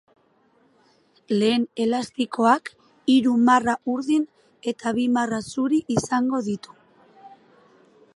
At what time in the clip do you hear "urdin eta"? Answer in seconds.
3.97-4.95